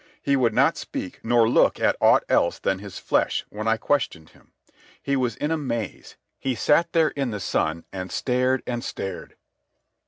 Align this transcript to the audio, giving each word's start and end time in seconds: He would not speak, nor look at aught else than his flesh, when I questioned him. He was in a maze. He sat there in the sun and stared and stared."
He 0.19 0.35
would 0.35 0.55
not 0.55 0.77
speak, 0.77 1.19
nor 1.21 1.47
look 1.47 1.79
at 1.79 1.95
aught 2.01 2.23
else 2.27 2.57
than 2.57 2.79
his 2.79 2.97
flesh, 2.97 3.45
when 3.51 3.67
I 3.67 3.77
questioned 3.77 4.29
him. 4.29 4.51
He 4.99 5.15
was 5.15 5.35
in 5.35 5.51
a 5.51 5.57
maze. 5.57 6.17
He 6.39 6.55
sat 6.55 6.91
there 6.93 7.09
in 7.09 7.29
the 7.29 7.39
sun 7.39 7.85
and 7.93 8.11
stared 8.11 8.63
and 8.65 8.83
stared." 8.83 9.35